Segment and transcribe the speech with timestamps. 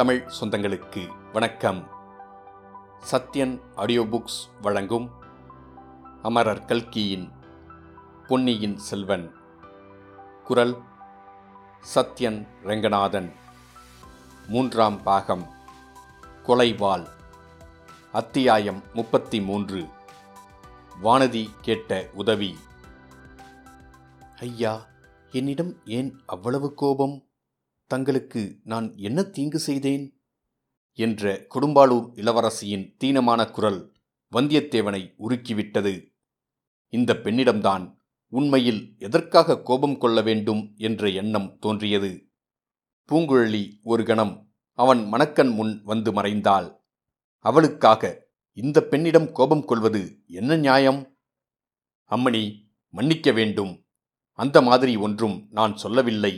[0.00, 1.88] தமிழ் சொந்தங்களுக்கு வணக்கம்.
[3.12, 5.10] Sathyan audio books வழங்கும்
[6.22, 7.32] அமரர் கல்கியின்
[8.26, 9.34] பொன்னியின் செல்வன்.
[10.44, 10.76] குரல்
[11.94, 13.32] சத்யன் ரெங்கநாதன்.
[14.48, 15.46] மூன்றாம் பாகம்.
[16.46, 17.06] கொலைவாள்.
[18.12, 19.88] அத்தியாயம் முப்பத்தி மூன்று
[21.02, 22.58] வானதி கேட்ட உதவி.
[24.38, 24.86] ஐயா
[25.30, 27.24] என்னிடம் ஏன் அவ்வளவு கோபம்?
[27.90, 30.04] தங்களுக்கு நான் என்ன தீங்கு செய்தேன்?
[30.98, 33.92] என்ற கொடும்பாளூர் இளவரசியின் தீனமான குரல்
[34.32, 35.94] வந்தியத்தேவனை உருக்கிவிட்டது.
[36.88, 37.96] இந்த பெண்ணிடம்தான்
[38.28, 42.10] உண்மையில் எதற்காக கோபம் கொள்ள வேண்டும் என்ற எண்ணம் தோன்றியது.
[43.08, 46.68] பூங்குழலி ஒரு கணம் அவன் மணக்கண் முன் வந்து மறைந்தாள்.
[47.44, 51.00] அவளுக்காக இந்த பெண்ணிடம் கோபம் கொள்வது என்ன நியாயம்?
[52.10, 52.42] அம்மணி
[52.88, 53.72] மன்னிக்க வேண்டும்.
[54.38, 56.34] அந்த மாதிரி ஒன்றும் நான் சொல்லவில்லை.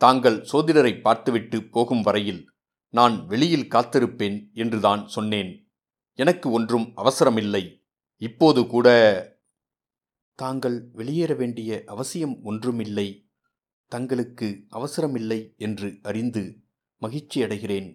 [0.00, 2.50] தாங்கள் சோதிடரை பார்த்துவிட்டு போகும் வரையில்
[2.88, 5.50] நான் வெளியில் காத்திருப்பேன் என்றுதான் சொன்னேன்.
[6.14, 7.82] எனக்கு ஒன்றும் அவசரமில்லை.
[8.16, 8.88] இப்போது கூட
[10.34, 13.30] தாங்கள் வெளியேற வேண்டிய அவசியம் ஒன்றுமில்லை.
[13.86, 16.62] தங்களுக்கு அவசரமில்லை என்று அறிந்து
[17.02, 17.88] மகிழ்ச்சியடைகிறேன்.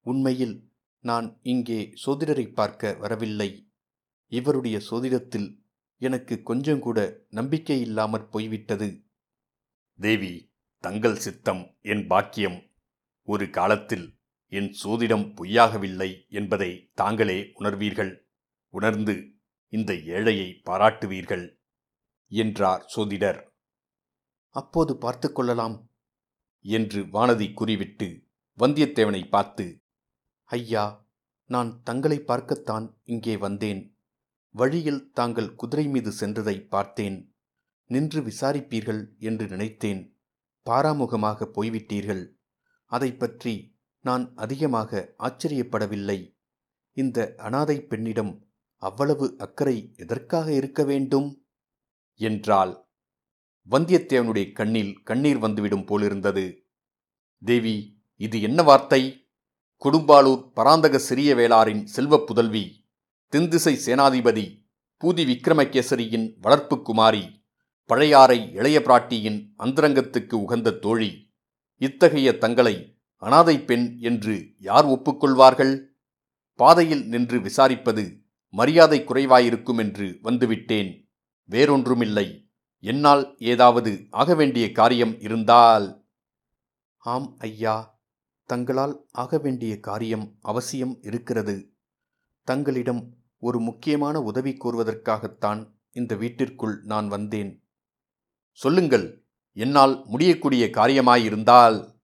[0.00, 3.50] உண்மையில் நான் இங்கே சோதிடரை பார்க்க வரவில்லை.
[4.28, 5.48] இவருடைய சோதிடத்தில்
[5.96, 6.98] எனக்கு கொஞ்சம் கூட
[7.30, 8.88] நம்பிக்கை இல்லாமற் போய்விட்டது.
[9.98, 10.51] தேவி
[10.84, 12.58] தங்கள் சித்தம் என் பாக்கியம்.
[13.28, 14.06] ஒரு காலத்தில்
[14.52, 18.12] என் சோதிடம் பொய்யாகவில்லை என்பதை தாங்களே உணர்வீர்கள்.
[18.74, 19.14] உணர்ந்து
[19.72, 21.44] இந்த ஏழையை பாராட்டுவீர்கள்
[22.32, 23.40] என்றார் சோதிடர்.
[24.56, 25.76] அப்போது பார்த்து கொள்ளலாம்
[26.64, 28.08] என்று வானதி கூறிவிட்டு
[28.58, 29.66] வந்தியத்தேவனை பார்த்து
[30.50, 30.84] ஐயா
[31.50, 33.82] நான் தங்களை பார்க்கத்தான் இங்கே வந்தேன்.
[34.54, 37.16] வழியில் தாங்கள் குதிரை மீது சென்றதை பார்த்தேன்.
[37.90, 40.02] நின்று விசாரிப்பீர்கள் என்று நினைத்தேன்.
[40.70, 42.32] பாராமுகமாக போய்விட்டீர்கள்.
[42.86, 46.40] அதை பற்றி நான் அதிகமாக ஆச்சரியப்படவில்லை.
[46.92, 48.46] இந்த அனாதை பெண்ணிடம்
[48.76, 51.44] அவ்வளவு அக்கறை எதற்காக இருக்க வேண்டும்?
[52.14, 52.90] என்றால்
[53.70, 56.70] வந்தியத்தேவனுடைய கண்ணில் கண்ணீர் வந்துவிடும் போலிருந்தது.
[57.38, 59.30] தேவி இது என்ன வார்த்தை?
[59.84, 62.90] கொடும்பாளூர் பராந்தக சிறிய வேளாரின் செல்வப் புதல்வி
[63.28, 64.60] தென்திசை சேனாதிபதி
[65.00, 67.41] பூதி விக்ரமகேசரியின் வளர்ப்பு குமாரி.
[67.84, 71.34] பழையாறை இளைய பிராட்டியின் அந்தரங்கத்துக்கு உகந்த தோழி
[71.76, 75.84] இத்தகைய தங்களை அனாதை பெண் என்று யார் ஒப்புக்கொள்வார்கள்?
[76.54, 81.10] பாதையில் நின்று விசாரிப்பது மரியாதை குறைவாயிருக்கும் என்று வந்துவிட்டேன்.
[81.50, 82.50] வேறொன்றுமில்லை.
[82.78, 86.06] என்னால் ஏதாவது ஆக வேண்டிய காரியம் இருந்தால்.
[86.96, 88.00] ஆம் ஐயா
[88.44, 91.72] தங்களால் ஆக வேண்டிய காரியம் அவசியம் இருக்கிறது.
[92.44, 97.61] தங்களிடம் ஒரு முக்கியமான உதவி கோருவதற்காகத்தான் இந்த வீட்டிற்குள் நான் வந்தேன்.
[98.52, 101.94] சொல்லுங்கள் என்னால் முடியக்கூடிய காரியமாயிருந்தால்.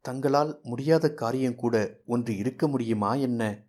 [0.00, 3.64] தங்களால் முடியாத காரியம் கூட ஒன்று இருக்க முடியுமா என்ன?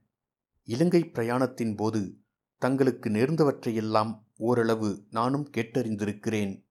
[0.64, 2.20] இலங்கை பிரயாணத்தின் போது
[2.58, 6.66] தங்களுக்கு நேர்ந்தவற்றையெல்லாம் ஓரளவு நானும் கேட்டறிந்திருக்கிறேன்.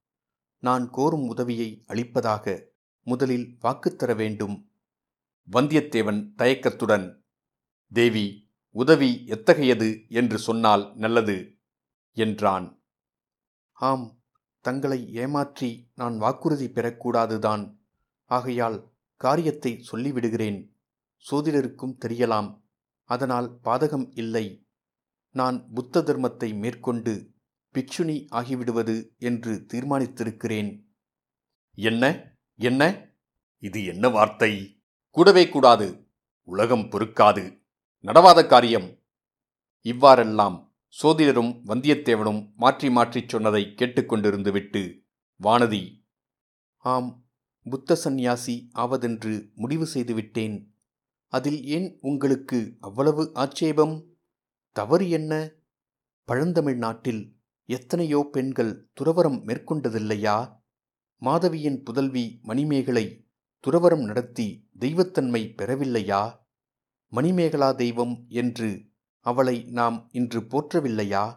[0.58, 2.68] நான் கோரும் உதவியை அளிப்பதாக
[3.02, 4.70] முதலில் வாக்குத்தர வேண்டும்.
[5.52, 7.24] வந்தியத்தேவன் தயக்கத்துடன்
[7.92, 10.04] தேவி உதவி எத்தகையது?
[10.08, 11.58] என்று சொன்னால் நல்லது
[12.12, 12.82] என்றான்.
[13.72, 14.23] ஆம்
[14.64, 17.76] தங்களை ஏமாற்றி நான் வாக்குறுதி பெறக்கூடாதுதான்.
[18.24, 20.70] ஆகையால் காரியத்தை சொல்லிவிடுகிறேன்.
[21.30, 22.62] சோதிடருக்கும் தெரியலாம்.
[23.04, 24.66] அதனால் பாதகம் இல்லை.
[25.30, 27.30] நான் புத்த தர்மத்தை மேற்கொண்டு
[27.74, 30.82] பிக்ஷுனி ஆகிவிடுவது என்று தீர்மானித்திருக்கிறேன்.
[31.74, 32.02] என்ன?
[32.56, 33.10] என்ன?
[33.58, 34.80] இது என்ன வார்த்தை?
[35.10, 36.08] கூடவே கூடாது.
[36.42, 37.62] உலகம் பொறுக்காது.
[38.02, 38.98] நடவாத காரியம்.
[39.80, 40.63] இவ்வாறெல்லாம்
[41.02, 45.02] சோதிடரும் வந்தியத்தேவனும் மாற்றி மாற்றிச் சொன்னதை கேட்டுக்கொண்டிருந்து விட்டு
[45.40, 46.04] வானதி
[46.76, 47.26] ஆம்
[47.64, 50.74] புத்த சந்நியாசி ஆவதென்று முடிவு செய்துவிட்டேன்.
[51.28, 54.04] அதில் ஏன் உங்களுக்கு அவ்வளவு ஆட்சேபம்?
[54.70, 55.50] தவறு என்ன?
[56.24, 60.62] பழந்தமிழ் நாட்டில் எத்தனையோ பெண்கள் துறவரம் மேற்கொண்டதில்லையா?
[61.18, 63.26] மாதவியின் புதல்வி மணிமேகலை
[63.64, 66.22] துறவரம் நடத்தி தெய்வத்தன்மை பெறவில்லையா?
[67.12, 68.92] மணிமேகலா தெய்வம் என்று
[69.24, 71.36] அவளை நாம் இன்று போற்றவில்லையா?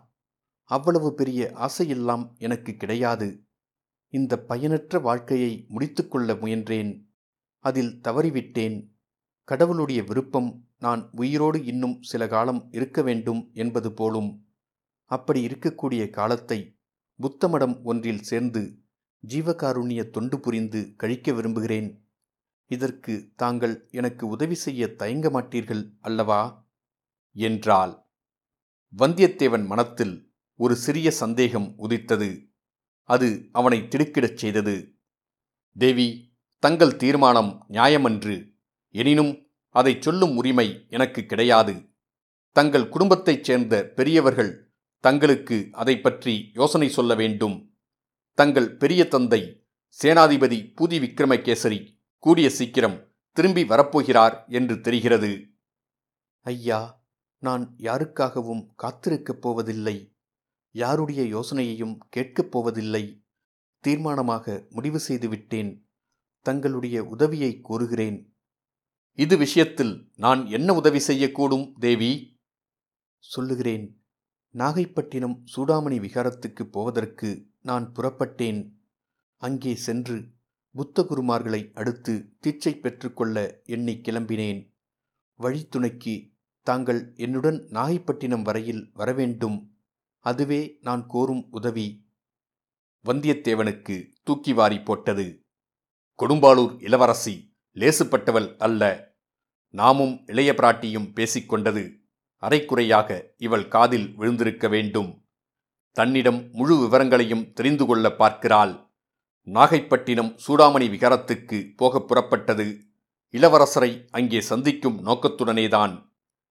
[0.64, 3.44] அவ்வளவு பெரிய ஆசையெல்லாம் எனக்கு கிடையாது.
[4.08, 7.06] இந்த பயனற்ற வாழ்க்கையை முடித்துக்கொள்ள முயன்றேன்.
[7.60, 8.90] அதில் தவறிவிட்டேன்.
[9.44, 14.48] கடவுளுடைய விருப்பம் நான் உயிரோடு இன்னும் சில காலம் இருக்க வேண்டும் என்பது போலும்.
[15.06, 16.78] அப்படி இருக்கக்கூடிய காலத்தை
[17.22, 18.80] புத்தமடம் ஒன்றில் சேர்ந்து
[19.28, 22.08] ஜீவகாருண்ய தொண்டு புரிந்து கழிக்க விரும்புகிறேன்.
[22.66, 26.67] இதற்கு தாங்கள் எனக்கு உதவி செய்ய தயங்க மாட்டீர்கள் அல்லவா?
[27.38, 27.94] என்றாள்.
[28.98, 32.50] வந்தியத்தேவன் மனத்தில் ஒரு சிறிய சந்தேகம் உதித்தது.
[33.04, 34.96] அது அவனை திடுக்கிடச் செய்தது.
[35.78, 36.08] தேவி
[36.60, 38.36] தங்கள் தீர்மானம் நியாயமன்று.
[38.90, 41.90] எனினும் அதை சொல்லும் உரிமை எனக்கு கிடையாது.
[42.52, 47.78] தங்கள் குடும்பத்தைச் சேர்ந்த பெரியவர்கள் தங்களுக்கு அதை பற்றி யோசனை சொல்ல வேண்டும்.
[48.34, 49.68] தங்கள் பெரிய தந்தை
[50.04, 52.98] சேனாதிபதி பூதி விக்ரமகேசரி கூடிய சீக்கிரம்
[53.32, 55.32] திரும்பி வரப்போகிறார் என்று தெரிகிறது.
[56.42, 57.06] ஐயா
[57.38, 60.16] நான் யாருக்காகவும் காத்திருக்கப் போவதில்லை.
[60.72, 63.26] யாருடைய யோசனையையும் கேட்கப் போவதில்லை.
[63.88, 65.90] தீர்மானமாக முடிவு செய்துவிட்டேன்.
[66.42, 68.34] தங்களுடைய உதவியை கோருகிறேன்.
[69.14, 72.40] இது விஷயத்தில் நான் என்ன உதவி செய்யக்கூடும் தேவி?
[73.20, 74.06] சொல்லுகிறேன்.
[74.54, 78.72] நாகைப்பட்டினம் சூடாமணி விகாரத்துக்கு போவதற்கு நான் புறப்பட்டேன்.
[79.38, 80.32] அங்கே சென்று
[80.78, 84.74] புத்தகுருமார்களை அடுத்து தீட்சை பெற்றுக்கொள்ள எண்ணி கிளம்பினேன்.
[85.40, 86.37] வழித்துணைக்கு
[86.68, 89.78] தாங்கள் என்னுடன் நாகைப்பட்டினம் வரையில் வரவேண்டும்.
[90.20, 92.06] அதுவே நான் கோரும் உதவி.
[93.06, 95.40] வந்தியத்தேவனுக்கு தூக்கி வாரி போட்டது.
[96.24, 98.82] கொடும்பாளூர் இளவரசி லேசுப்பட்டவள் அல்ல.
[99.70, 101.96] நாமும் இளைய பிராட்டியும் பேசிக்கொண்டது
[102.42, 105.26] அரைக்குறையாக இவள் காதில் விழுந்திருக்க வேண்டும்.
[105.92, 108.74] தன்னிடம் முழு விவரங்களையும் தெரிந்து கொள்ள பார்க்கிறாள்.
[109.46, 112.68] நாகைப்பட்டினம் சூடாமணி விகாரத்துக்கு போகப் புறப்பட்டது.
[113.32, 116.07] இளவரசரை அங்கே சந்திக்கும் நோக்கத்துடனேதான்.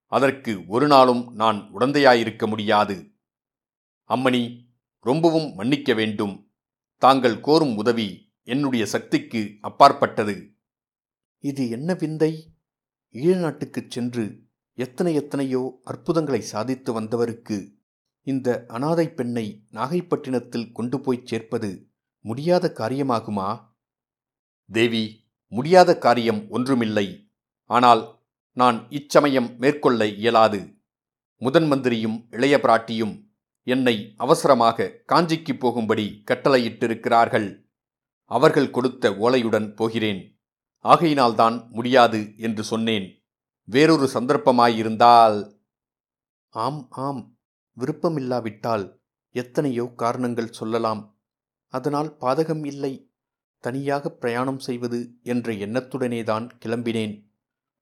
[0.07, 3.13] அதற்கு ஒரு நாளும் நான் உடந்தையாயிருக்க முடியாது.
[4.09, 4.65] அம்மணி
[5.01, 6.53] ரொம்பவும் மன்னிக்க வேண்டும்.
[6.97, 10.55] தாங்கள் கோரும் உதவி என்னுடைய சக்திக்கு அப்பாற்பட்டது.
[11.39, 12.53] இது என்ன விந்தை?
[13.13, 14.43] ஈழநாட்டுக்குச் சென்று
[14.75, 17.75] எத்தனை எத்தனையோ அற்புதங்களை சாதித்து வந்தவருக்கு
[18.23, 23.65] இந்த அனாதை பெண்ணை நாகைப்பட்டினத்தில் கொண்டு போய் சேர்ப்பது முடியாத காரியமாகுமா?
[24.73, 27.31] தேவி முடியாத காரியம் ஒன்றுமில்லை.
[27.65, 28.16] ஆனால்
[28.57, 30.79] நான் இச்சமயம் மேற்கொள்ள இயலாது.
[31.37, 33.25] முதன் மந்திரியும் இளைய பிராட்டியும்
[33.63, 37.65] என்னை அவசரமாக காஞ்சிக்கு போகும்படி கட்டளையிட்டிருக்கிறார்கள்.
[38.25, 40.41] அவர்கள் கொடுத்த ஓலையுடன் போகிறேன்.
[40.85, 43.25] ஆகையினால்தான் முடியாது என்று சொன்னேன்.
[43.65, 45.59] வேறொரு சந்தர்ப்பமாயிருந்தால்.
[46.49, 47.39] ஆம் ஆம்.
[47.79, 49.01] விருப்பமில்லாவிட்டால்
[49.31, 51.19] எத்தனையோ காரணங்கள் சொல்லலாம்.
[51.69, 53.11] அதனால் பாதகம் இல்லை.
[53.59, 57.26] தனியாக பிரயாணம் செய்வது என்ற எண்ணத்துடனேதான் கிளம்பினேன்.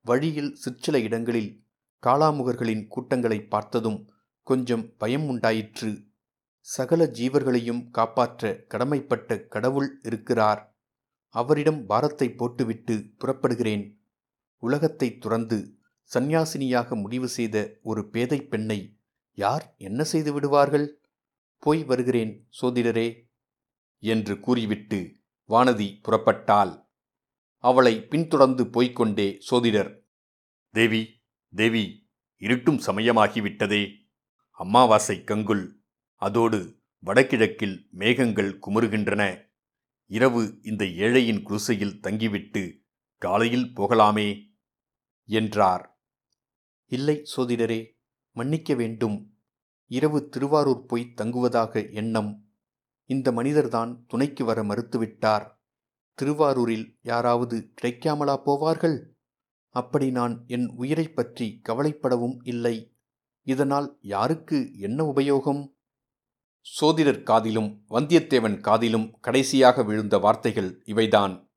[0.04, 1.64] வழியில் சிற்சில இடங்களில்
[2.02, 4.00] காளாமுகர்களின் கூட்டங்களை பார்த்ததும்
[4.42, 5.90] கொஞ்சம் பயம் உண்டாயிற்று.
[6.58, 10.76] சகல ஜீவர்களையும் காப்பாற்ற கடமைப்பட்ட கடவுள் இருக்கிறார்.
[11.28, 13.84] அவரிடம் பாரத்தை போட்டுவிட்டு புறப்படுகிறேன்.
[14.58, 15.58] உலகத்தை துறந்து
[16.10, 18.98] சந்நியாசினியாக முடிவு செய்த ஒரு பேதை பெண்ணை
[19.38, 20.86] யார் என்ன செய்து விடுவார்கள்?
[21.58, 23.08] போய் வருகிறேன் சோதிடரே
[23.98, 24.98] என்று கூறிவிட்டு
[25.48, 26.83] வானதி புறப்பட்டாள்.
[27.64, 29.90] அவளை பின்தொடர்ந்து போய்க்கொண்டே சோதிடர்
[30.70, 31.22] தேவி
[31.54, 33.82] தேவி இருட்டும் சமயமாகிவிட்டதே.
[34.50, 35.64] அமாவாசை கங்குல்.
[36.14, 39.48] அதோடு வடகிழக்கில் மேகங்கள் குமுறுகின்றன.
[40.06, 42.82] இரவு இந்த ஏழையின் குருசையில் தங்கிவிட்டு
[43.16, 44.28] காலையில் போகலாமே
[45.24, 46.02] என்றார்.
[46.86, 47.80] இல்லை சோதிடரே
[48.30, 49.38] மன்னிக்க வேண்டும்.
[49.86, 52.48] இரவு திருவாரூர் போய் தங்குவதாக எண்ணம்.
[53.04, 55.52] இந்த மனிதர்தான் துணைக்கு வர மறுத்துவிட்டார்.
[56.14, 59.04] திருவாரூரில் யாராவது கிடைக்காமலா போவார்கள்?
[59.68, 62.96] அப்படி நான் என் உயிரைப் பற்றி கவலைப்படவும் இல்லை.
[63.42, 65.72] இதனால் யாருக்கு என்ன உபயோகம்?
[66.80, 71.52] சோதிடர் காதிலும் வந்தியத்தேவன் காதிலும் கடைசியாக விழுந்த வார்த்தைகள் இவைதான்.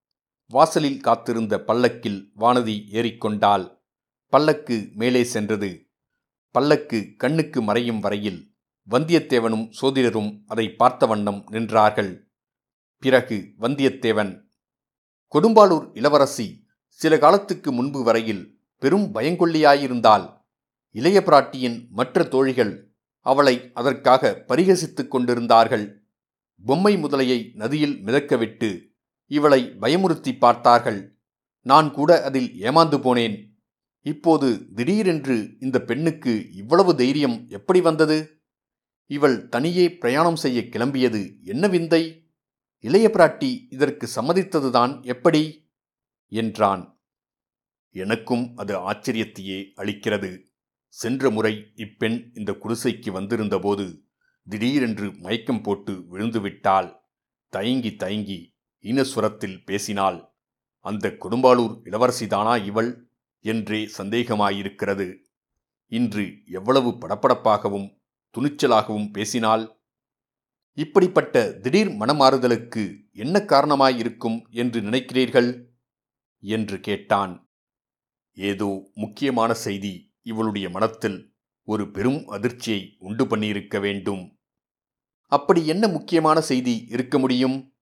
[0.48, 3.76] வாசலில் காத்திருந்த பல்லக்கில் வானதி ஏறிக்கொண்டால்
[4.26, 5.90] பல்லக்கு மேலே சென்றது.
[6.50, 8.56] பல்லக்கு கண்ணுக்கு மறையும் வரையில்
[8.90, 12.26] வந்தியத்தேவனும் சோதிடரும் அதை பார்த்த வண்ணம் நின்றார்கள்.
[13.00, 14.47] பிறகு வந்தியத்தேவன்
[15.36, 20.36] கொடும்பாளூர் இளவரசி சில காலத்துக்கு முன்பு வரையில் பெரும் பயங்கொல்லியாயிருந்தால்
[20.92, 26.06] இளைய பிராட்டியின் மற்ற தோழிகள் அவளை அதற்காக பரிகசித்துக் கொண்டிருந்தார்கள்.
[26.66, 28.82] பொம்மை முதலையை நதியில் மிதக்கவிட்டு
[29.28, 31.20] இவளை பயமுறுத்தி பார்த்தார்கள்.
[31.62, 33.60] நான் கூட அதில் ஏமாந்து போனேன்.
[34.02, 38.42] இப்போது திடீரென்று இந்த பெண்ணுக்கு இவ்வளவு தைரியம் எப்படி வந்தது?
[39.06, 42.27] இவள் தனியே பிரயாணம் செய்ய கிளம்பியது என்ன விந்தை?
[42.80, 45.72] இளைய பிராட்டி இதற்கு சம்மதித்ததுதான் எப்படி?
[46.28, 47.00] என்றான்.
[47.90, 50.46] எனக்கும் அது ஆச்சரியத்தையே அளிக்கிறது.
[50.88, 54.04] சென்ற முறை இப்பெண் இந்த குடிசைக்கு வந்திருந்தபோது
[54.50, 56.96] திடீரென்று மயக்கம் போட்டு விழுந்துவிட்டாள்.
[57.50, 60.34] தயங்கி தயங்கி ஈனஸ்வரத்தில் பேசினாள்.
[60.80, 63.10] அந்த கொடும்பாளூர் இளவரசிதானா இவள்?
[63.40, 65.16] என்றே சந்தேகமாயிருக்கிறது.
[65.86, 68.02] இன்று எவ்வளவு படப்படப்பாகவும்
[68.38, 69.77] துணிச்சலாகவும் பேசினாள்.
[70.78, 75.70] இப்படிப்பட்ட திடீர் மனமாறுதலுக்கு என்ன காரணமாயிருக்கும் என்று நினைக்கிறீர்கள்?
[76.40, 77.50] என்று கேட்டான்.
[78.32, 84.40] ஏதோ முக்கியமான செய்தி இவளுடைய மனத்தில் ஒரு பெரும் அதிர்ச்சியை உண்டு பண்ணியிருக்க வேண்டும்.
[85.26, 87.76] அப்படி என்ன முக்கியமான செய்தி இருக்க முடியும்?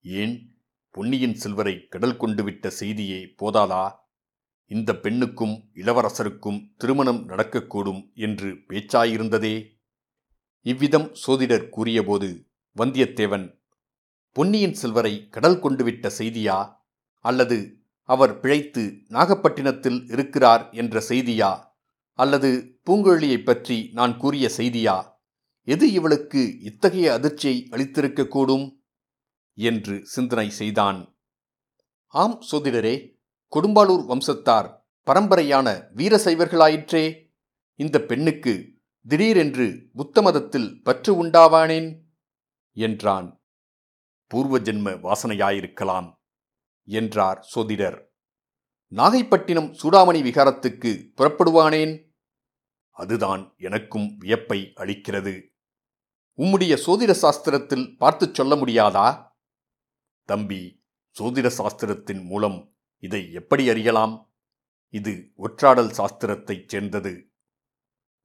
[0.00, 0.58] ஏன்
[0.90, 3.92] பொன்னியின் செல்வரை கடல் கொண்டு விட்ட செய்தியே போதாதா?
[4.64, 9.75] இந்த பெண்ணுக்கும் இளவரசருக்கும் திருமணம் நடக்கக்கூடும் என்று பேச்சாயிருந்ததே?
[10.66, 12.46] இவ்விதம் சோதிடர் கூறியபோது
[12.76, 13.60] வந்தியத்தேவன்
[14.32, 16.74] பொன்னியின் செல்வரை கடல் கொண்டுவிட்ட செய்தியா?
[17.20, 21.64] அல்லது அவர் பிழைத்து நாகப்பட்டினத்தில் இருக்கிறார் என்ற செய்தியா?
[22.12, 25.04] அல்லது பூங்கொழியைப் பற்றி நான் கூறிய செய்தியா?
[25.62, 28.82] எது இவளுக்கு இத்தகைய அதிர்ச்சியை அளித்திருக்கக்கூடும்
[29.54, 31.16] என்று சிந்தனை செய்தான்.
[32.06, 33.20] ஆம் சோதிடரே
[33.56, 34.74] கொடும்பாளூர் வம்சத்தார்
[35.06, 37.34] பரம்பரையான வீரசைவர்களாயிற்றே
[37.74, 38.75] இந்த பெண்ணுக்கு
[39.08, 42.00] திடீரென்று புத்த மதத்தில் பற்று உண்டாவானேன்?
[42.72, 43.42] என்றான்.
[44.26, 46.12] பூர்வ ஜென்ம வாசனையாயிருக்கலாம்
[46.84, 48.04] என்றார் சோதிடர்.
[48.90, 52.10] நாகைப்பட்டினம் சூடாமணி விகாரத்துக்கு புறப்படுவானேன்?
[52.90, 55.48] அதுதான் எனக்கும் வியப்பை அளிக்கிறது.
[56.36, 59.28] உம்முடைய சோதிட சாஸ்திரத்தில் பார்த்துச் சொல்ல முடியாதா?
[60.24, 60.84] தம்பி
[61.18, 64.34] சோதிட சாஸ்திரத்தின் மூலம் இதை எப்படி அறியலாம்?
[64.88, 67.30] இது ஒற்றாடல் சாஸ்திரத்தைச் சேர்ந்தது.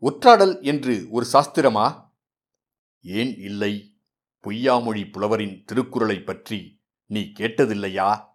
[0.02, 2.12] ஒற்றாடல் என்று ஒரு சாஸ்திரமா?
[3.02, 3.98] ஏன் இல்லை?
[4.44, 8.26] பொய்யாமொழி புலவரின் திருக்குறளை பற்றி நீ கேட்டதில்லையா?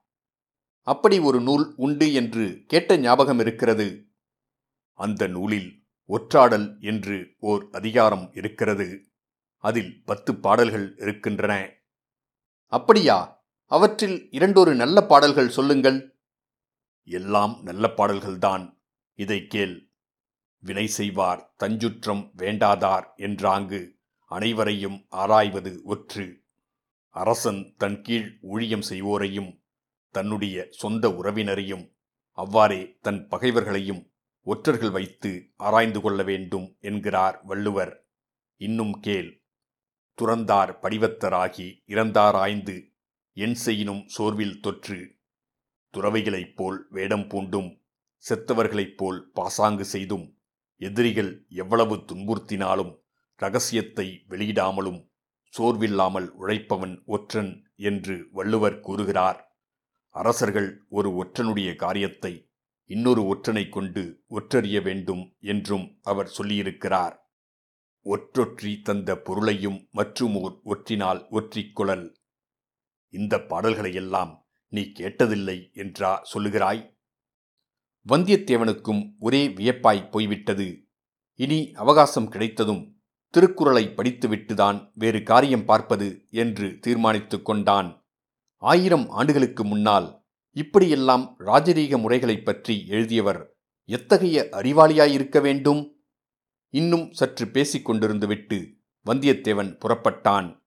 [0.81, 4.09] அப்படி ஒரு நூல் உண்டு என்று கேட்ட ஞாபகம் இருக்கிறது.
[4.93, 9.09] அந்த நூலில் ஒற்றாடல் என்று ஓர் அதிகாரம் இருக்கிறது.
[9.57, 11.73] அதில் பத்து பாடல்கள் இருக்கின்றன.
[12.67, 13.45] அப்படியா?
[13.65, 16.19] அவற்றில் இரண்டொரு நல்ல பாடல்கள் சொல்லுங்கள்.
[17.05, 18.79] எல்லாம் நல்ல பாடல்கள்தான்.
[19.15, 19.86] இதை கேள்.
[20.59, 23.91] வினை செய்வார் தஞ்சுற்றம் வேண்டாதார் என்றாங்கு
[24.25, 26.37] அனைவரையும் ஆராய்வது ஒற்று.
[27.09, 29.63] அரசன் தன் கீழ் ஊழியம் செய்வோரையும்
[30.11, 31.95] தன்னுடைய சொந்த உறவினரையும்
[32.31, 38.09] அவ்வாறே தன் பகைவர்களையும் ஒற்றர்கள் வைத்து ஆராய்ந்து கொள்ள வேண்டும் என்கிறார் வள்ளுவர்.
[38.57, 39.45] இன்னும் கேள்.
[40.19, 42.93] துறந்தார் படிவத்தராகி இறந்தாராய்ந்து
[43.33, 45.19] என் செய்யினும் சோர்வில் தொற்று.
[45.93, 47.85] துறவைகளைப் போல் வேடம் பூண்டும்
[48.25, 50.36] செத்தவர்களைப் போல் பாசாங்கு செய்தும்
[50.81, 52.93] எதிரிகள் எவ்வளவு துன்புறுத்தினாலும்
[53.41, 55.01] ரகசியத்தை வெளியிடாமலும்
[55.55, 59.39] சோர்வில்லாமல் உழைப்பவன் ஒற்றன் என்று வள்ளுவர் கூறுகிறார்.
[60.15, 62.33] அரசர்கள் ஒரு ஒற்றனுடைய காரியத்தை
[62.91, 67.15] இன்னொரு ஒற்றனை கொண்டு ஒற்றறிய வேண்டும் என்றும் அவர் சொல்லியிருக்கிறார்.
[68.03, 72.07] ஒற்றொற்றி தந்த பொருளையும் மற்றுமோர் ஒற்றினால் ஒற்றிக்கொழல்
[73.15, 74.33] இந்த பாடல்களையெல்லாம்
[74.73, 76.83] நீ கேட்டதில்லை என்றா சொல்லுகிறாய்?
[78.09, 80.89] வந்தியத்தேவனுக்கும் ஒரே வியப்பாய் போய்விட்டது.
[81.35, 88.07] இனி அவகாசம் கிடைத்ததும் திருக்குறளை படித்துவிட்டுதான் வேறு காரியம் பார்ப்பது என்று தீர்மானித்துக் கொண்டான்.
[88.57, 96.05] ஆயிரம் ஆண்டுகளுக்கு முன்னால் இப்படியெல்லாம் ராஜரீக முறைகளைப் பற்றி எழுதியவர் எத்தகைய அறிவாளியாயிருக்க வேண்டும்?
[96.69, 98.75] இன்னும் சற்று பேசிக் கொண்டிருந்துவிட்டு
[99.07, 100.65] வந்தியத்தேவன் புறப்பட்டான்.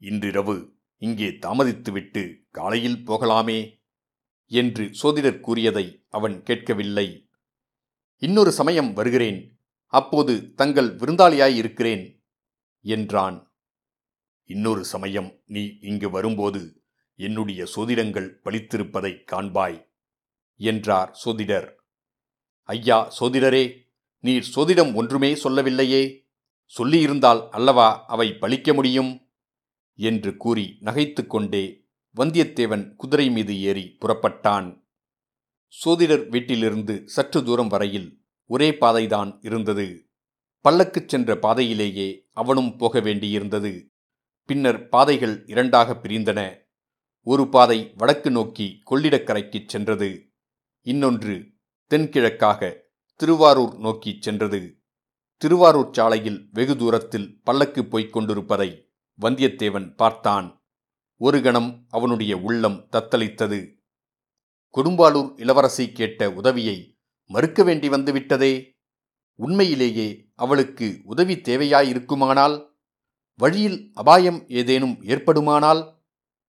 [0.00, 3.77] இன்றிரவு இங்கே தாமதித்துவிட்டு காலையில் போகலாமே.
[4.50, 7.30] என்று சோதிடர் கூறியதை அவன் கேட்கவில்லை.
[8.22, 9.40] இன்னொரு சமயம் வருகிறேன்.
[9.86, 12.04] அப்போது தங்கள் விருந்தாளியாயிருக்கிறேன்
[12.84, 13.38] என்றான்.
[14.50, 16.82] இன்னொரு சமயம் நீ இங்கு வரும்போது
[17.18, 19.78] என்னுடைய சோதிடங்கள் பலித்திருப்பதை காண்பாய்
[20.60, 21.68] என்றார் சோதிடர்.
[22.68, 23.64] ஐயா சோதிடரே
[24.24, 26.02] நீர் சோதிடம் ஒன்றுமே சொல்லவில்லையே.
[26.74, 29.12] சொல்லியிருந்தால் அல்லவா அவை பலிக்க முடியும்
[29.98, 31.64] என்று கூறி நகைத்துக்கொண்டே
[32.16, 34.86] வந்தியத்தேவன் குதிரை மீது ஏறி புறப்பட்டான்.
[35.68, 40.08] சோதிடர் வீட்டிலிருந்து சற்று தூரம் வரையில் ஒரே பாதைதான் இருந்தது.
[40.68, 43.86] பல்லக்குச் சென்ற பாதையிலேயே அவனும் போக வேண்டியிருந்தது.
[44.44, 46.56] பின்னர் பாதைகள் இரண்டாக பிரிந்தன.
[47.22, 50.30] ஒரு பாதை வடக்கு நோக்கி கொள்ளிடக்கரைக்குச் சென்றது.
[50.80, 51.52] இன்னொன்று
[51.90, 52.76] தென்கிழக்காக
[53.16, 54.82] திருவாரூர் நோக்கிச் சென்றது.
[55.36, 60.57] திருவாரூர் சாலையில் வெகு தூரத்தில் பல்லக்கு போய்க் கொண்டிருப்பதை வந்தியத்தேவன் பார்த்தான்.
[61.20, 63.74] ஒரு கணம் அவனுடைய உள்ளம் தத்தளித்தது.
[64.74, 68.76] கொடும்பாளூர் இளவரசி கேட்ட உதவியை மறுக்க வேண்டி வந்துவிட்டதே?
[69.34, 72.68] உண்மையிலேயே அவளுக்கு உதவி தேவையாயிருக்குமானால்?
[73.36, 75.94] வழியில் அபாயம் ஏதேனும் ஏற்படுமானால்?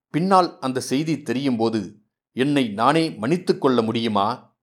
[0.10, 1.96] பின்னால் அந்த செய்தி தெரியும்போது
[2.32, 4.58] என்னை நானே மன்னித்து கொள்ள முடியுமா?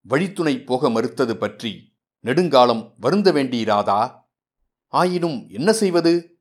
[0.00, 4.22] வழித்துணை போக மறுத்தது பற்றி நெடுங்காலம் வருந்த வேண்டியிராதா
[4.88, 6.33] ஆயினும் என்ன செய்வது?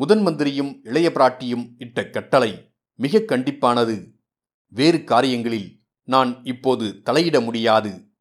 [0.00, 4.14] முதன் மந்திரியும் இளைய பிராட்டியும் இட்ட கட்டளை மிக கண்டிப்பானது.
[4.68, 8.12] வேறு காரியங்களில் நான் இப்போது தலையிட முடியாது.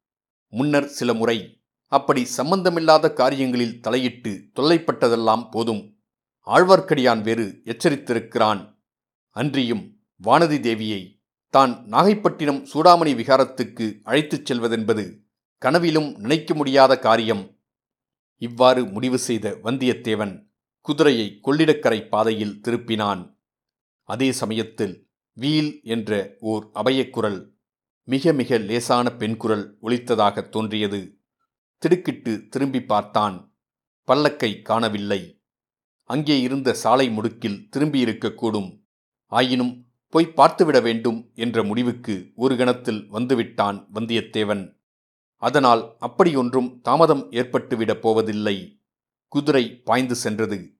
[0.48, 6.00] முன்னர் சில முறை அப்படி சம்பந்தமில்லாத காரியங்களில் தலையிட்டு தொல்லைப்பட்டதெல்லாம் போதும்.
[6.48, 8.80] ஆழ்வார்க்கடியான் வேறு எச்சரித்திருக்கிறான்.
[9.30, 15.20] அன்றியும் வானதி தேவியை தான் நாகைப்பட்டினம் சூடாமணி விகாரத்துக்கு அழைத்துச் செல்வதென்பது
[15.58, 17.60] கனவிலும் நினைக்க முடியாத காரியம்.
[18.38, 20.47] இவ்வாறு முடிவு செய்த வந்தியத்தேவன்
[20.88, 23.36] குதிரையை கொள்ளிடக்கரை பாதையில் திருப்பினான்.
[24.04, 27.50] அதே சமயத்தில் வீல் என்ற ஓர் அபயக்குரல்
[28.04, 31.20] மிக மிக லேசான பெண்குரல் ஒலித்ததாக தோன்றியது.
[31.78, 33.58] திடுக்கிட்டு திரும்பி பார்த்தான்.
[34.08, 35.42] பல்லக்கை காணவில்லை.
[36.04, 38.84] அங்கே இருந்த சாலை முடுக்கில் திரும்பியிருக்கக்கூடும்
[39.26, 44.80] ஆயினும் போய் பார்த்துவிட வேண்டும் என்ற முடிவுக்கு ஒரு கணத்தில் வந்துவிட்டான் வந்தியத்தேவன்.
[45.36, 48.82] அதனால் அப்படியொன்றும் தாமதம் ஏற்பட்டுவிடப் போவதில்லை.
[49.28, 50.77] குதிரை பாய்ந்து சென்றது.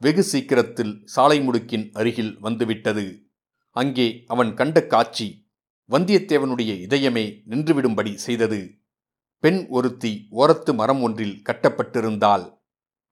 [0.00, 3.30] வெகு சீக்கிரத்தில் சாலை முடுக்கின் அருகில் வந்துவிட்டது.
[3.70, 5.50] அங்கே அவன் கண்ட காட்சி
[5.90, 8.80] வந்தியத்தேவனுடைய இதயமே நின்றுவிடும்படி செய்தது.
[9.38, 12.60] பெண் ஒருத்தி ஓரத்து மரம் ஒன்றில் கட்டப்பட்டிருந்தாள்.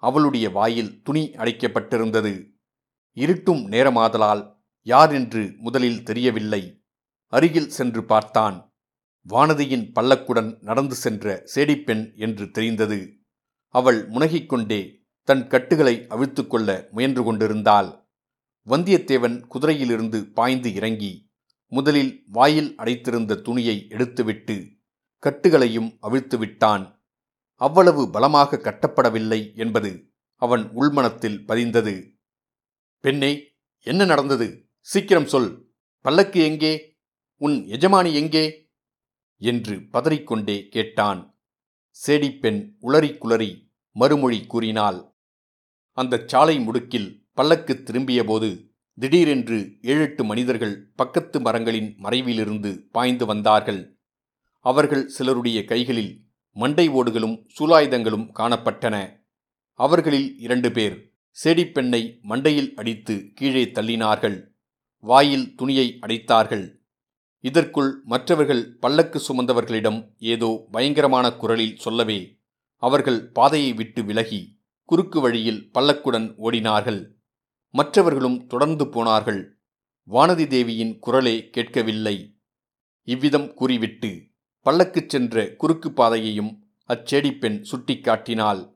[0.02, 2.33] அவளுடைய வாயில் துணி அடைக்கப்பட்டிருந்தது.
[3.12, 4.43] இருட்டும் நேரமாதலால்
[4.87, 6.62] யார் என்று முதலில் தெரியவில்லை.
[7.33, 8.75] அருகில் சென்று பார்த்தான்.
[9.28, 13.00] வானதியின் பல்லக்குடன் நடந்து சென்ற சேடிப்பெண் என்று தெரிந்தது.
[13.75, 18.09] அவள் முனகிக்கொண்டே தன் கட்டுகளை அவிழ்த்துக்கொள்ள முயன்று கொண்டிருந்தாள்.
[18.66, 21.30] வந்தியத்தேவன் குதிரையிலிருந்து பாய்ந்து இறங்கி
[21.66, 24.56] முதலில் வாயில் அடைத்திருந்த துணியை எடுத்துவிட்டு
[25.23, 27.02] கட்டுகளையும் அவிழ்த்து விட்டான்.
[27.54, 32.21] அவ்வளவு பலமாக கட்டப்படவில்லை என்பது அவன் உள்மனத்தில் பதிந்தது.
[33.00, 34.68] பெண்ணே என்ன நடந்தது?
[34.80, 35.73] சீக்கிரம் சொல்.
[36.00, 36.99] பல்லக்கு எங்கே?
[37.37, 38.71] உன் எஜமானி எங்கே?
[39.38, 41.38] என்று பதறிக்கொண்டே கேட்டான்.
[42.06, 45.15] சேடிப்பெண் உளறி குளறி மறுமொழி கூறினாள்.
[45.99, 53.99] அந்தச் சாலை முடுக்கில் பல்லக்கு திரும்பியபோது திடீரென்று ஏழெட்டு மனிதர்கள் பக்கத்து மரங்களின் மறைவிலிருந்து பாய்ந்து வந்தார்கள்.
[54.61, 59.25] அவர்கள் சிலருடைய கைகளில் மண்டை ஓடுகளும் சூலாயுதங்களும் காணப்பட்டன.
[59.73, 61.12] அவர்களில் இரண்டு பேர்
[61.45, 64.49] சேடிப்பெண்ணை மண்டையில் அடித்து கீழே தள்ளினார்கள்.
[64.99, 66.79] வாயில் துணியை அடைத்தார்கள்.
[67.41, 72.38] இதற்குள் மற்றவர்கள் பல்லக்கு சுமந்தவர்களிடம் ஏதோ பயங்கரமான குரலில் சொல்லவே
[72.76, 74.55] அவர்கள் பாதையை விட்டு விலகி
[74.87, 77.11] குறுக்கு வழியில் பல்லக்குடன் ஓடினார்கள்.
[77.71, 79.59] மற்றவர்களும் தொடர்ந்து போனார்கள்.
[80.11, 82.38] வானதி தேவியின் குரலே கேட்கவில்லை.
[83.02, 84.28] இவ்விதம் கூறிவிட்டு
[84.64, 88.75] பல்லக்குச் சென்ற குறுக்கு பாதையையும் அச்செடிப்பெண் சுட்டிக்காட்டினாள்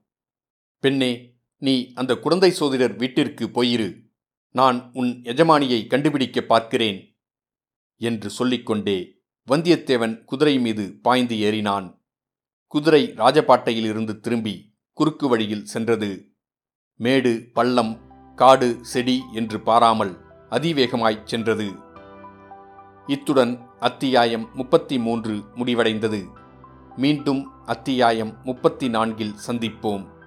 [0.79, 4.03] பெண்ணே நீ அந்த குழந்தை சோதிடர் வீட்டிற்கு போயிரு.
[4.51, 7.19] நான் உன் எஜமானியை கண்டுபிடிக்க பார்க்கிறேன்
[7.97, 12.01] என்று சொல்லிக்கொண்டே வந்தியத்தேவன் குதிரை மீது பாய்ந்து ஏறினான்.
[12.67, 16.33] குதிரை ராஜபாட்டையிலிருந்து திரும்பி குறுக்கு வழியில் சென்றது.
[16.97, 18.01] மேடு பள்ளம்
[18.35, 20.19] காடு செடி என்று பாராமல்
[20.51, 21.73] அதிவேகமாய்ச் சென்றது.
[23.07, 26.29] இத்துடன் அத்தியாயம் முப்பத்தி மூன்று முடிவடைந்தது.
[26.97, 30.20] மீண்டும் அத்தியாயம் முப்பத்தி நான்கில் சந்திப்போம்.